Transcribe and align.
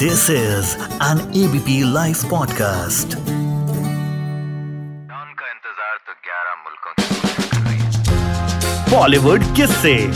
This 0.00 0.30
is 0.30 0.68
an 1.06 1.18
ABP 1.38 1.72
Life 1.94 2.20
podcast. 2.28 3.16
Don 5.10 5.34
का 5.40 5.48
इंतज़ार 5.50 5.98
तो 6.06 6.14
11 6.28 6.54
मुल्कों 6.62 6.92
बॉलीवुड 8.96 9.42
आए 9.42 9.66
हैं? 9.66 10.10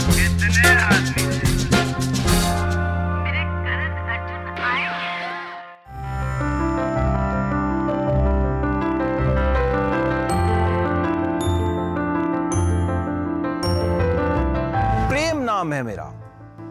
प्रेम 15.09 15.37
नाम 15.43 15.73
है 15.73 15.83
मेरा। 15.83 16.24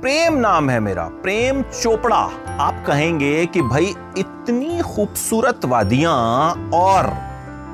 प्रेम 0.04 0.34
नाम 0.36 0.68
है 0.70 0.78
मेरा, 0.80 1.02
प्रेम 1.22 1.60
चोपड़ा। 1.62 2.16
आप 2.60 2.82
कहेंगे 2.86 3.44
कि 3.46 3.60
भाई, 3.62 3.86
इतनी 4.18 4.80
खूबसूरत 4.80 5.64
वादियाँ 5.64 6.16
और 6.74 7.06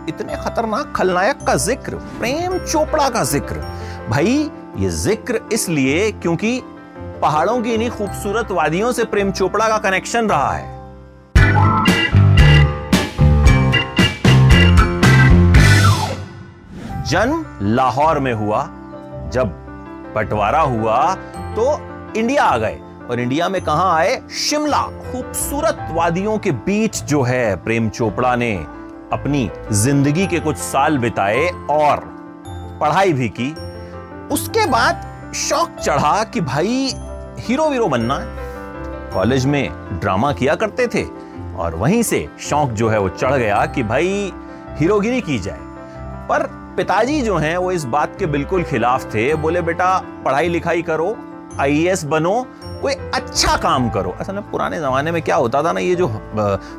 इतने 0.09 0.37
खतरनाक 0.37 0.93
खलनायक 0.97 1.43
का 1.47 1.55
ज़िक्र, 1.57 1.95
प्रेम 2.21 2.57
चोपड़ा 2.61 3.09
का 3.09 3.23
ज़िक्र। 3.25 3.65
भाई, 4.11 4.51
ये 4.79 4.91
ज़िक्र 4.91 5.41
इसलिए 5.53 6.11
क्योंकि 6.13 6.61
पहाड़ों 7.23 7.61
की 7.63 7.75
इन्हीं 7.75 7.91
खूबसूरत 7.91 8.53
वादियों 8.53 8.93
से 8.93 9.05
प्रेम 9.07 9.33
चोपड़ा 9.33 9.69
का 9.69 9.79
कनेक्शन 9.81 10.31
रहा 10.31 10.53
है। 10.53 10.79
जन्म 17.05 17.45
लाहौर 17.75 18.19
में 18.19 18.33
हुआ, 18.35 18.65
जब 19.33 19.57
बंटवारा 20.15 20.61
हुआ 20.61 21.15
तो 21.55 21.90
इंडिया 22.17 22.45
आ 22.45 22.57
गए 22.59 22.81
और 23.11 23.21
इंडिया 23.21 23.49
में 23.49 23.61
कहा 23.63 23.95
आए? 23.97 24.21
शिमला। 24.31 24.83
खूबसूरत 25.13 25.87
वादियों 25.91 26.39
के 26.39 26.51
बीच 26.51 27.03
जो 27.03 27.23
है 27.23 27.57
प्रेम 27.57 27.89
चोपड़ा 27.89 28.35
ने 28.37 28.55
अपनी 29.13 29.51
ज़िंदगी 29.73 30.27
के 30.27 30.41
कुछ 30.41 30.57
साल 30.57 30.99
बिताए 30.99 31.49
और 31.71 32.01
पढ़ाई 32.81 33.13
भी 33.13 33.29
की। 33.29 33.51
उसके 34.35 34.67
बाद 34.67 35.33
शौक 35.35 35.77
चढ़ा 35.77 36.25
कि 36.25 36.41
भाई 36.41 36.93
हीरो 37.39 37.69
वीरो 37.69 37.89
बनना 37.89 38.19
है। 38.19 38.39
कॉलेज 39.13 39.47
में 39.47 39.71
ड्रामा 40.01 40.33
किया 40.33 40.55
करते 40.55 40.87
थे 40.87 41.05
और 41.59 41.75
वहीं 41.75 42.03
से 42.03 42.29
शौक 42.41 42.71
जो 42.71 42.89
है 42.89 42.99
वो 42.99 43.09
चढ़ 43.09 43.35
गया 43.35 43.65
कि 43.67 43.83
भाई, 43.83 44.33
हीरोगिरी 44.79 45.21
की 45.21 45.39
जाए। 45.39 45.59
पर 46.29 46.43
पिताजी 46.77 47.21
जो 47.23 47.37
हैं, 47.37 47.57
वो 47.57 47.73
इस 47.73 47.85
बात 47.85 48.17
के 48.19 48.27
बिल्कुल 48.27 48.63
खिलाफ 48.63 49.15
थे। 49.15 49.35
बोले, 49.35 49.63
बेटा 49.63 49.99
पढ़ाई 50.25 50.49
लिखाई 50.49 50.83
करो 50.83 51.17
आईएएस 51.61 52.05
बनो, 52.05 52.33
कोई 52.83 52.93
अच्छा 53.15 53.57
काम 53.57 53.89
करो। 53.91 54.15
असल 54.21 54.35
में 54.35 54.51
पुराने 54.51 54.79
जमाने 54.81 55.13
में 55.13 55.21
क्या 55.23 55.37
होता 55.37 55.63
था 55.63 55.73
ना, 55.73 55.81
ये 55.81 55.95
जो 55.95 56.09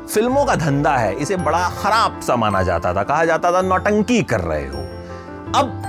फ़िल्मों 0.08 0.44
का 0.44 0.54
धंधा 0.56 0.96
है, 0.96 1.14
इसे 1.14 1.36
बड़ा 1.38 1.68
खराब 1.72 2.20
सा 2.20 2.36
माना 2.36 2.62
जाता 2.62 2.94
था। 2.94 3.02
कहा 3.02 3.24
जाता 3.24 3.52
था, 3.52 3.62
नौटंकी 3.62 4.22
कर 4.22 4.40
रहे 4.40 4.66
हो। 4.66 4.82
अब 5.54 5.82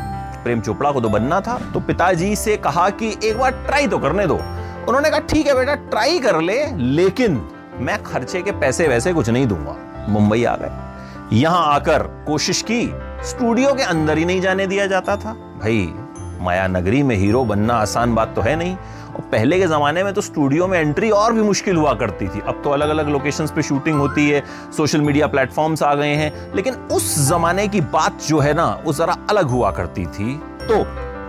प्रेम 0.43 0.61
चोपड़ा 0.61 0.91
को 0.91 1.01
तो 1.01 1.09
बनना 1.09 1.39
था 1.41 1.57
तो 1.73 1.79
पिताजी 1.79 2.35
से 2.35 2.55
कहा 2.57 2.89
कि 2.91 3.15
एक 3.23 3.37
बार 3.37 3.51
ट्राई 3.67 3.87
तो 3.87 3.99
करने 3.99 4.25
दो। 4.27 4.35
उन्होंने 4.35 5.09
कहा, 5.09 5.19
ठीक 5.21 5.47
है 5.47 5.55
बेटा, 5.55 5.75
ट्राई 5.75 6.19
कर 6.19 6.39
ले, 6.41 6.65
लेकिन 6.75 7.41
मैं 7.79 8.01
खर्चे 8.03 8.41
के 8.41 8.51
पैसे 8.53 8.87
वैसे 8.87 9.13
कुछ 9.13 9.29
नहीं 9.29 9.47
दूँगा। 9.47 9.75
मुंबई 10.09 10.43
आ 10.43 10.55
गए। 10.55 11.37
यहाँ 11.37 11.65
आकर 11.65 12.03
कोशिश 12.27 12.61
की, 12.61 12.85
स्टूडियो 13.23 13.73
के 13.73 13.83
अंदर 13.83 14.17
ही 14.17 14.25
नहीं 14.25 14.41
जाने 14.41 14.67
दिया 14.67 14.87
जाता 14.87 15.15
था। 15.17 15.33
भाई 15.61 15.93
माया 16.41 16.67
नगरी 16.67 17.03
में 17.03 17.15
हीरो 17.15 17.45
बनना 17.45 17.73
आसान 17.73 18.15
बात 18.15 18.35
तो 18.35 18.41
है 18.41 18.55
नहीं। 18.55 18.77
और 19.15 19.21
पहले 19.21 19.59
के 19.59 19.67
जमाने 19.67 20.03
में 20.03 20.13
तो 20.13 20.21
स्टूडियो 20.21 20.67
में 20.67 20.79
एंट्री 20.79 21.09
और 21.09 21.33
भी 21.33 21.41
मुश्किल 21.41 21.75
हुआ 21.75 21.93
करती 21.93 22.27
थी। 22.27 22.41
अब 22.47 22.61
तो 22.63 22.69
अलग 22.69 22.89
अलग 22.89 23.09
लोकेशंस 23.09 23.51
पे 23.51 23.61
शूटिंग 23.61 23.99
होती 23.99 24.29
है, 24.29 24.43
सोशल 24.77 25.01
मीडिया 25.01 25.27
प्लेटफॉर्म्स 25.27 25.83
आ 25.83 25.95
गए 25.95 26.13
हैं। 26.13 26.55
लेकिन 26.55 26.73
उस 26.73 27.29
जमाने 27.29 27.67
की 27.67 27.81
बात 27.81 28.21
जो 28.27 28.39
है 28.39 28.53
ना, 28.53 28.79
वो 28.85 28.93
जरा 28.93 29.17
अलग 29.29 29.45
हुआ 29.45 29.71
करती 29.71 30.05
थी। 30.05 30.35
तो 30.37 30.83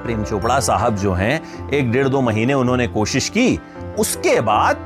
प्रेम 0.05 0.25
चोपड़ा 0.25 0.61
साहब 0.61 0.97
जो 0.97 1.13
हैं, 1.13 1.69
एक 1.71 1.93
डेढ़ 1.93 2.09
दो 2.09 2.21
महीने 2.21 2.55
उन्होंने 2.55 2.87
कोशिश 2.87 3.29
की, 3.29 3.61
उसके 3.99 4.41
बाद 4.41 4.77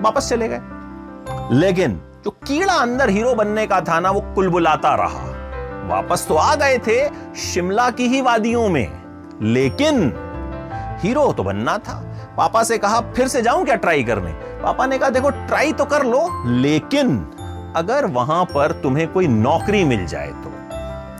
वापस 0.00 0.28
चले 0.28 0.48
गए। 0.48 0.60
लेकिन 1.52 2.00
जो 2.24 2.30
कीड़ा 2.30 2.74
अंदर 2.74 3.08
हीरो 3.08 3.34
बनने 3.34 3.66
का 3.66 3.80
था 3.80 4.00
ना, 4.00 4.10
वो 4.10 4.20
कुलबुलाता 4.20 4.94
रहा। 4.94 5.32
वापस 5.96 6.26
तो 6.28 6.34
आ 6.34 6.54
गए 6.54 6.78
थे 6.78 7.08
शिमला 7.36 7.90
की 7.90 8.06
ही 8.06 8.20
वादियों 8.20 8.68
में। 8.68 9.01
लेकिन 9.42 10.12
हीरो 11.00 11.32
तो 11.32 11.42
बनना 11.42 11.76
था। 11.78 11.94
पापा 12.36 12.62
से 12.62 12.78
कहा, 12.78 13.00
फिर 13.12 13.28
से 13.28 13.42
जाऊँ 13.42 13.64
क्या 13.64 13.74
ट्राई 13.74 14.02
करने? 14.02 14.32
पापा 14.62 14.86
ने 14.86 14.98
कहा, 14.98 15.10
देखो, 15.10 15.30
ट्राई 15.30 15.72
तो 15.72 15.84
कर 15.84 16.04
लो, 16.04 16.26
लेकिन 16.46 17.16
अगर 17.76 18.06
वहाँ 18.06 18.44
पर 18.44 18.72
तुम्हें 18.72 19.06
कोई 19.12 19.26
नौकरी 19.26 19.84
मिल 19.84 20.06
जाए 20.06 20.28
तो। 20.28 20.50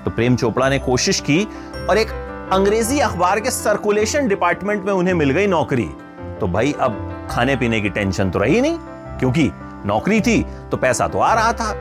तो 0.04 0.10
प्रेम 0.10 0.36
चोपड़ा 0.36 0.68
ने 0.68 0.78
कोशिश 0.78 1.20
की 1.20 1.42
और 1.90 1.98
एक 1.98 2.10
अंग्रेज़ी 2.52 2.98
अखबार 3.00 3.40
के 3.40 3.50
सर्कुलेशन 3.50 4.28
डिपार्टमेंट 4.28 4.84
में 4.84 4.92
उन्हें 4.92 5.14
मिल 5.14 5.30
गई 5.30 5.46
नौकरी। 5.46 5.88
तो 6.40 6.46
भाई, 6.46 6.74
अब 6.80 7.26
खाने 7.30 7.56
पीने 7.56 7.80
की 7.80 7.88
टेंशन 7.88 8.30
तो 8.30 8.38
रही 8.38 8.60
नहीं, 8.60 8.78
क्योंकि 9.18 9.50
नौकरी 9.86 10.20
थी 10.20 10.42
तो 10.70 10.76
पैसा 10.76 11.08
तो 11.08 11.18
आ 11.18 11.32
रहा 11.34 11.52
था। 11.52 11.72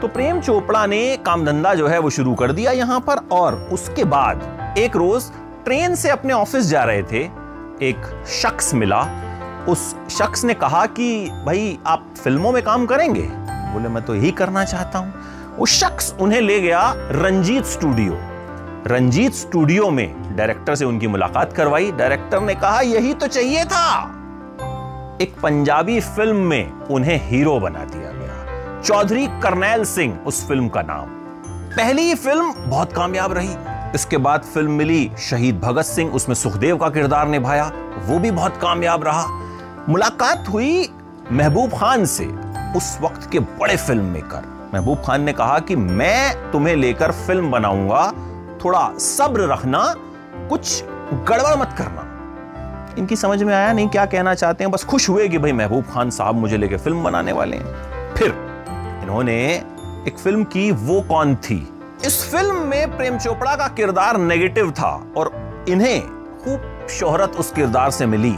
तो 0.00 0.08
प्रेम 0.08 0.40
चोपड़ा 0.40 0.86
ने 0.86 1.16
काम 1.16 1.44
धंधा 1.46 1.74
जो 1.74 1.86
है 1.88 1.98
वो 1.98 2.10
शुरू 2.10 2.34
कर 2.34 2.52
दिया 2.52 2.72
यहाँ 2.72 3.00
पर 3.00 3.26
और 3.32 3.54
उसके 3.72 4.04
बाद 4.04 4.74
एक 4.78 4.96
रोज 4.96 5.24
ट्रेन 5.68 5.94
से 5.94 6.08
अपने 6.08 6.32
ऑफ़िस 6.32 6.64
जा 6.64 6.84
रहे 6.84 7.02
थे, 7.02 7.20
एक 7.82 8.24
शख्स 8.26 8.74
मिला। 8.74 9.08
उस 9.68 9.96
शख्स 10.10 10.44
ने 10.44 10.54
कहा 10.54 10.86
कि, 10.86 11.30
भाई, 11.46 11.78
आप 11.86 12.06
फ़िल्मों 12.24 12.52
में 12.52 12.62
काम 12.62 12.86
करेंगे? 12.86 13.22
बोले, 13.72 13.88
मैं 13.88 14.04
तो 14.04 14.14
यही 14.14 14.30
करना 14.30 14.64
चाहता 14.64 14.98
हूँ। 14.98 15.14
वो 15.58 15.66
शख्स 15.66 16.14
उन्हें 16.20 16.40
ले 16.40 16.60
गया 16.60 16.94
रंजीत 16.96 17.64
स्टूडियो। 17.64 18.12
रंजीत 18.86 19.34
स्टूडियो 19.34 19.90
में 19.90 20.36
डायरेक्टर 20.36 20.74
से 20.74 20.84
उनकी 20.84 21.06
मुलाकात 21.06 21.52
करवाई। 21.52 21.92
डायरेक्टर 21.92 22.40
ने 22.40 22.54
कहा, 22.54 22.80
यही 22.80 23.14
तो 23.14 23.26
चाहिए 23.26 23.64
था। 23.64 24.02
एक 25.22 25.34
पंजाबी 25.42 26.00
फ़िल्म 26.00 26.36
में 26.36 26.72
उन्हें 26.72 27.30
हीरो 27.30 27.60
बना 27.60 27.84
दिया 27.84 28.12
गया। 28.12 28.82
चौधरी 28.82 29.26
करनैल 29.26 29.84
सिंह, 29.84 30.18
उस 30.26 30.48
फ़िल्म 30.48 30.68
का 30.68 30.82
नाम। 30.82 31.06
पहली 31.76 32.14
फ़िल्म 32.14 32.52
बहुत 32.52 32.92
कामयाब 32.92 33.32
रही। 33.32 33.54
इसके 33.94 34.16
बाद 34.16 34.42
फ़िल्म 34.42 34.70
मिली 34.70 35.10
शहीद 35.18 35.60
भगत 35.60 35.82
सिंह, 35.82 36.12
उसमें 36.12 36.34
सुखदेव 36.34 36.76
का 36.76 36.88
किरदार 36.88 37.28
निभाया, 37.28 37.72
वो 38.06 38.18
भी 38.18 38.30
बहुत 38.30 38.56
कामयाब 38.56 39.04
रहा। 39.04 39.26
मुलाकात 39.88 40.48
हुई 40.48 40.88
महबूब 41.32 41.70
खान 41.70 42.04
से, 42.04 42.26
उस 42.76 42.98
वक्त 43.02 43.30
के 43.30 43.38
बड़े 43.38 43.76
फ़िल्म 43.76 44.04
मेकर। 44.04 44.70
महबूब 44.74 45.02
खान 45.06 45.22
ने 45.22 45.32
कहा 45.32 45.58
कि 45.58 45.76
मैं 45.76 46.50
तुम्हें 46.52 46.76
लेकर 46.76 47.12
फ़िल्म 47.12 47.50
बनाऊँगा, 47.50 48.12
थोड़ा 48.64 48.98
सब्र 48.98 49.40
रखना, 49.40 49.94
कुछ 50.48 50.84
गड़बड़ 51.14 51.56
मत 51.56 51.74
करना। 51.78 52.04
इनकी 52.98 53.16
समझ 53.16 53.42
में 53.42 53.54
आया 53.54 53.72
नहीं 53.72 53.88
क्या 53.88 54.06
कहना 54.06 54.34
चाहते 54.34 54.64
हैं, 54.64 54.70
बस 54.70 54.84
खुश 54.84 55.08
हुए 55.08 55.28
कि 55.28 55.38
भाई 55.38 55.52
महबूब 55.52 55.84
खान 55.84 56.10
साहब 56.10 56.34
मुझे 56.34 56.56
लेके 56.56 56.76
फ़िल्म 56.76 57.04
बनाने 57.04 57.32
वाले 57.32 57.56
हैं। 57.56 58.14
फिर 58.14 58.34
इन्होंने 59.02 59.54
एक 60.08 60.18
फ़िल्म 60.18 60.44
की, 60.44 60.70
वो 60.70 61.00
कौन 61.00 61.34
थी? 61.34 61.77
इस 62.06 62.30
फ़िल्म 62.30 62.56
में 62.66 62.96
प्रेम 62.96 63.16
चोपड़ा 63.18 63.54
का 63.56 63.66
किरदार 63.68 64.16
नेगेटिव 64.16 64.70
था 64.70 64.90
और 65.16 65.30
इन्हें 65.68 66.00
खूब 66.38 66.86
शोहरत 66.90 67.36
उस 67.38 67.50
किरदार 67.52 67.90
से 67.90 68.06
मिली। 68.06 68.34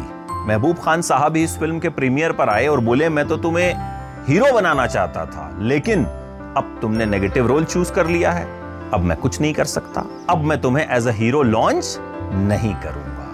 महबूब 0.46 0.76
खान 0.76 1.02
साहब 1.02 1.36
ही 1.36 1.42
इस 1.44 1.58
फ़िल्म 1.58 1.78
के 1.78 1.88
प्रीमियर 1.88 2.32
पर 2.32 2.48
आए 2.48 2.66
और 2.66 2.80
बोले, 2.80 3.08
मैं 3.08 3.26
तो 3.28 3.36
तुम्हें 3.36 4.24
हीरो 4.28 4.52
बनाना 4.54 4.86
चाहता 4.86 5.24
था, 5.26 5.50
लेकिन 5.60 6.04
अब 6.04 6.78
तुमने 6.82 7.06
नेगेटिव 7.06 7.46
रोल 7.46 7.64
चूज़ 7.64 7.92
कर 7.92 8.06
लिया 8.06 8.30
है। 8.30 8.44
अब 8.90 9.00
मैं 9.00 9.16
कुछ 9.16 9.40
नहीं 9.40 9.52
कर 9.54 9.64
सकता। 9.64 10.04
अब 10.30 10.44
मैं 10.44 10.60
तुम्हें 10.60 10.86
एज 10.90 11.08
अ 11.08 11.12
हीरो 11.12 11.42
लॉन्च 11.42 11.98
नहीं 12.32 12.74
करूँगा। 12.74 13.26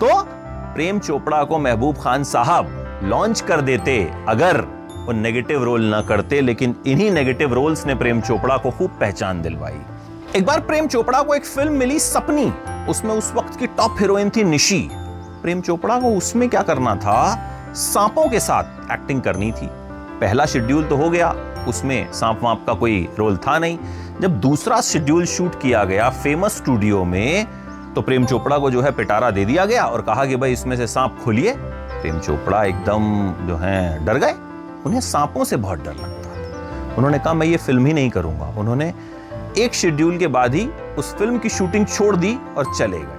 तो 0.00 0.22
प्रेम 0.74 0.98
चोपड़ा 0.98 1.42
को 1.44 1.58
महबूब 1.58 1.96
खान 1.96 2.24
साहब 2.24 3.00
लॉन्च 3.04 3.40
कर 3.40 3.60
देते 3.60 3.96
अगर 4.28 4.64
वो 5.08 5.12
नेगेटिव 5.14 5.62
रोल 5.64 5.84
ना 5.84 6.00
करते, 6.02 6.40
लेकिन 6.40 6.74
इन्हीं 6.86 7.10
नेगेटिव 7.10 7.52
रोल्स 7.54 7.84
ने 7.86 7.94
प्रेम 7.94 8.20
चोपड़ा 8.20 8.56
को 8.56 8.70
खूब 8.70 8.90
पहचान 9.00 9.40
दिलवाई। 9.42 9.76
एक 10.36 10.44
बार 10.46 10.60
प्रेम 10.60 10.86
चोपड़ा 10.86 11.20
को 11.22 11.34
एक 11.34 11.44
फ़िल्म 11.44 11.72
मिली 11.72 11.98
सपनी। 11.98 12.44
उसमें 12.88 13.10
उस 13.10 13.32
वक्त 13.34 13.58
की 13.58 13.66
टॉप 13.66 13.96
हीरोइन 14.00 14.30
थी 14.30 14.42
निशी। 14.44 14.80
प्रेम 15.42 15.60
चोपड़ा 15.60 15.98
को 16.00 16.08
उसमें 16.08 16.48
क्या 16.48 16.62
करना 16.62 16.94
था? 16.96 17.72
सांपों 17.74 18.28
के 18.28 18.40
साथ 18.40 18.92
एक्टिंग 18.92 19.22
करनी 19.22 19.50
थी। 19.52 19.68
पहला 20.20 20.46
शेड्यूल 20.46 20.84
तो 20.84 20.96
हो 20.96 21.08
गया, 21.10 21.30
उसमें 21.68 22.12
सांप 22.12 22.40
वाप 22.42 22.64
का 22.66 22.74
कोई 22.74 23.08
रोल 23.18 23.36
था 23.36 23.58
नहीं। 23.58 23.78
जब 24.20 24.38
दूसरा 24.40 24.80
शेड्यूल 24.80 25.24
शूट 25.26 25.60
किया 25.62 25.84
गया 25.84 26.10
फ़ेमस 26.10 26.56
स्टूडियो 26.56 27.04
में 27.04 27.46
तो 27.94 28.02
प्रेम 28.02 28.26
चोपड़ा 28.26 28.58
को 28.58 28.70
जो 28.70 28.82
है 28.82 28.90
पिटारा 28.92 29.30
दे 29.30 29.44
दिया 29.44 29.64
गया 29.64 29.84
और 29.84 30.02
कहा 30.02 30.24
कि 30.24 30.36
भाई 30.36 30.52
इसमें 30.52 30.76
से 30.76 30.86
सांप 30.86 31.18
खोलिए। 31.24 31.54
प्रेम 31.56 32.18
चोपड़ा 32.18 32.62
एकदम 32.64 33.32
जो 33.46 33.56
है 33.56 34.04
डर 34.04 34.18
गए। 34.18 34.34
उन्हें 34.86 35.00
सांपों 35.00 35.44
से 35.44 35.56
बहुत 35.56 35.84
डर 35.84 35.92
लगता 35.92 36.06
था। 36.06 36.94
उन्होंने 36.94 37.18
कहा, 37.18 37.34
मैं 37.34 37.46
ये 37.46 37.56
फ़िल्म 37.56 37.86
ही 37.86 37.92
नहीं 37.92 38.10
करूँगा। 38.10 38.54
उन्होंने 38.58 38.94
एक 39.58 39.74
शेड्यूल 39.74 40.18
के 40.18 40.26
बाद 40.26 40.54
ही 40.54 40.68
उस 40.98 41.14
फ़िल्म 41.14 41.38
की 41.38 41.48
शूटिंग 41.48 41.86
छोड़ 41.86 42.16
दी 42.16 42.38
और 42.56 42.74
चले 42.78 42.98
गए। 42.98 43.14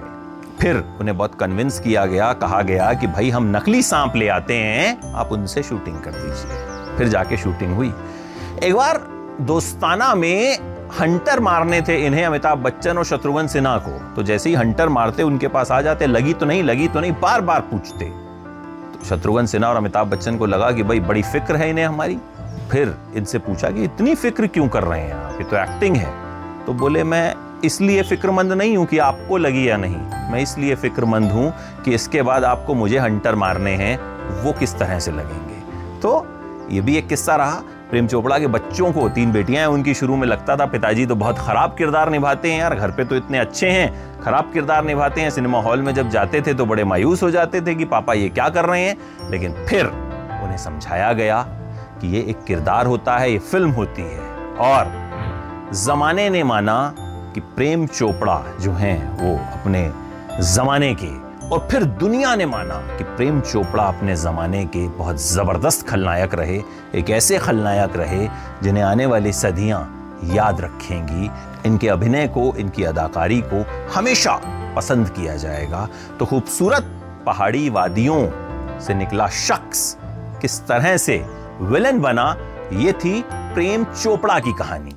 फिर 0.60 0.84
उन्हें 1.00 1.16
बहुत 1.16 1.34
कन्विंस 1.34 1.80
किया 1.80 2.06
गया, 2.06 2.32
कहा 2.32 2.62
गया 2.62 2.92
कि, 2.92 3.06
भाई, 3.06 3.30
हम 3.30 3.56
नकली 3.56 3.82
सांप 3.82 4.16
ले 4.16 4.28
आते 4.28 4.54
हैं, 4.54 5.12
आप 5.12 5.32
उनसे 5.32 5.62
शूटिंग 5.62 6.00
कर 6.00 6.10
दीजिए। 6.10 6.70
फिर 6.96 7.08
जाके 7.08 7.36
शूटिंग 7.36 7.76
हुई। 7.76 7.94
एक 8.62 8.74
बार 8.74 8.96
दोस्ताना 9.40 10.14
में 10.14 10.58
हंटर 11.00 11.40
मारने 11.40 11.80
थे 11.80 12.06
इन्हें, 12.06 12.24
अमिताभ 12.24 12.58
बच्चन 12.58 12.98
और 12.98 13.04
शत्रुघ्न 13.04 13.46
सिन्हा 13.46 13.78
को। 13.78 14.14
तो 14.14 14.22
जैसे 14.22 14.48
ही 14.48 14.54
हंटर 14.54 14.88
मारते, 14.88 15.22
उनके 15.22 15.48
पास 15.48 15.70
आ 15.70 15.82
जाते, 15.82 16.06
लगी 16.06 16.34
तो 16.34 16.46
नहीं, 16.46 16.62
लगी 16.62 16.88
तो 16.88 17.00
नहीं। 17.00 17.12
बार 17.12 17.40
बार 17.40 17.60
पूछते। 17.60 18.29
शत्रुघ्न 19.08 19.46
सिन्हा 19.46 19.70
और 19.70 19.76
अमिताभ 19.76 20.06
बच्चन 20.06 20.36
को 20.36 20.46
लगा 20.46 20.72
कि 20.72 20.82
भाई, 20.82 21.00
बड़ी 21.00 21.22
फ़िक्र 21.22 21.56
है 21.56 21.70
इन्हें 21.70 21.86
हमारी। 21.86 22.18
फिर 22.70 22.94
इनसे 23.14 23.38
पूछा 23.38 23.70
कि, 23.70 23.84
इतनी 23.84 24.14
फ़िक्र 24.14 24.46
क्यों 24.46 24.68
कर 24.68 24.82
रहे 24.82 25.00
हैं 25.00 25.14
आप? 25.14 25.32
ये 25.32 25.44
तो 25.44 25.56
एक्टिंग 25.56 25.96
है। 25.96 26.14
तो 26.66 26.72
बोले, 26.72 27.04
मैं 27.04 27.34
इसलिए 27.64 28.02
फिक्रमंद 28.02 28.52
नहीं 28.52 28.76
हूँ 28.76 28.86
कि 28.86 28.98
आपको 28.98 29.36
लगी 29.36 29.70
या 29.70 29.76
नहीं। 29.76 30.30
मैं 30.32 30.38
इसलिए 30.38 30.74
फिक्रमंद 30.74 31.30
हूँ 31.30 31.54
कि 31.84 31.94
इसके 31.94 32.22
बाद 32.22 32.44
आपको 32.44 32.74
मुझे 32.74 32.98
हंटर 32.98 33.34
मारने 33.34 33.70
हैं, 33.70 33.98
वो 34.42 34.52
किस 34.52 34.78
तरह 34.78 34.98
से 34.98 35.10
लगेंगे? 35.10 35.60
तो 36.00 36.26
ये 36.70 36.80
भी 36.80 36.96
एक 36.96 37.08
किस्सा 37.08 37.36
रहा। 37.36 37.62
प्रेम 37.90 38.06
चोपड़ा 38.06 38.38
के 38.38 38.46
बच्चों 38.46 38.92
को, 38.92 39.08
तीन 39.08 39.32
बेटियाँ 39.32 39.60
हैं 39.60 39.68
उनकी 39.68 39.94
शुरू 39.94 40.16
में 40.16 40.26
लगता 40.26 40.56
था, 40.56 40.66
पिताजी 40.66 41.06
तो 41.06 41.14
बहुत 41.14 41.38
खराब 41.38 41.74
किरदार 41.78 42.10
निभाते 42.10 42.52
हैं 42.52 42.60
यार, 42.60 42.74
घर 42.74 42.90
पे 42.90 43.04
तो 43.04 43.16
इतने 43.16 43.38
अच्छे 43.38 43.70
हैं, 43.70 44.20
खराब 44.22 44.50
किरदार 44.52 44.84
निभाते 44.84 45.20
हैं, 45.20 45.30
सिनेमा 45.30 45.60
हॉल 45.60 45.82
में 45.82 45.92
जब 45.94 46.08
जाते 46.10 46.40
थे 46.40 46.54
तो 46.54 46.66
बड़े 46.66 46.84
मायूस 46.84 47.22
हो 47.22 47.30
जाते 47.30 47.60
थे 47.60 47.74
कि 47.74 47.84
पापा 47.84 48.14
ये 48.14 48.28
क्या 48.28 48.48
कर 48.48 48.64
रहे 48.64 48.84
हैं, 48.84 48.96
लेकिन 49.30 49.54
फिर 49.68 49.86
उन्हें 49.86 50.56
समझाया 50.56 51.12
गया 51.12 51.42
कि 52.00 52.08
ये 52.08 52.20
एक 52.22 52.44
किरदार 52.44 52.86
होता 52.86 53.16
है, 53.18 53.32
ये 53.32 53.38
फ़िल्म 53.38 53.70
होती 53.70 54.02
है, 54.02 54.28
और 54.60 54.92
जमाने 55.74 56.28
ने 56.30 56.42
माना 56.44 56.94
कि 57.34 57.40
प्रेम 57.56 57.86
चोपड़ा 57.86 58.42
जो 58.60 58.72
हैं 58.72 58.98
वो 59.18 59.36
अपने 59.52 59.90
जमाने 60.44 60.94
के 60.94 61.08
और 61.52 61.66
फिर 61.70 61.84
दुनिया 61.84 62.34
ने 62.36 62.46
माना 62.46 62.74
कि 62.96 63.04
प्रेम 63.04 63.40
चोपड़ा 63.40 63.84
अपने 63.84 64.16
जमाने 64.16 64.64
के 64.66 64.86
बहुत 64.88 65.16
ज़बरदस्त 65.22 65.86
खलनायक 65.88 66.34
रहे, 66.34 66.62
एक 66.94 67.10
ऐसे 67.10 67.38
खलनायक 67.38 67.96
रहे 67.96 68.28
जिन्हें 68.62 68.84
आने 68.84 69.06
वाली 69.06 69.32
सदियाँ 69.32 69.80
याद 70.24 70.60
रखेंगी। 70.60 71.30
इनके 71.66 71.88
अभिनय 71.88 72.28
को, 72.28 72.54
इनकी 72.56 72.84
अदाकारी 72.84 73.40
को 73.44 73.64
हमेशा 73.94 74.40
पसंद 74.76 75.08
किया 75.08 75.36
जाएगा। 75.36 75.88
तो 76.18 76.26
खूबसूरत 76.26 76.84
पहाड़ी 77.26 77.68
वादियों 77.70 78.20
से 78.80 78.94
निकला 78.94 79.28
शख्स 79.28 79.96
किस 80.40 80.60
तरह 80.66 80.96
से 80.96 81.24
विलन 81.60 82.00
बना, 82.00 82.36
ये 82.72 82.92
थी 82.92 83.20
प्रेम 83.30 83.84
चोपड़ा 83.84 84.38
की 84.38 84.52
कहानी। 84.52 84.96